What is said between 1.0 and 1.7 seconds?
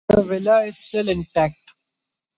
intact.